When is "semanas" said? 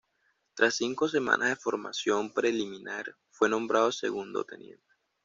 1.07-1.49